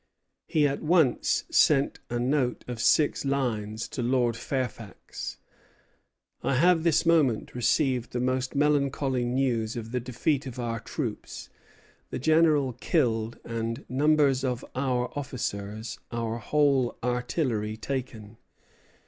[0.47, 5.37] He at once sent a note of six lines to Lord Fairfax:
[6.41, 11.49] "I have this moment received the most melancholy news of the defeat of our troops,
[12.09, 18.37] the General killed, and numbers of our officers; our whole artillery taken.